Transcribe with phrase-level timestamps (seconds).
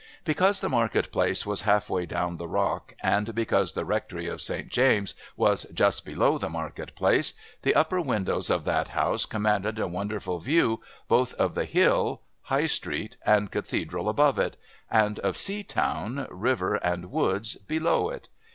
[0.25, 4.41] Because the market place was half way down the Rock, and because the Rectory of
[4.41, 4.67] St.
[4.67, 9.85] James' was just below the market place, the upper windows of that house commanded a
[9.87, 14.57] wonderful view both of the hill, High Street and Cathedral above it,
[14.89, 18.27] and of Seatown, river and woods below it.